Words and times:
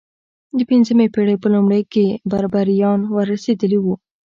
د 0.57 0.59
پنځمې 0.69 1.05
پېړۍ 1.13 1.35
په 1.41 1.47
لومړیو 1.53 1.89
کې 1.93 2.05
بربریان 2.31 2.99
ور 3.13 3.25
رسېدلي 3.33 3.79
وو. 3.81 3.95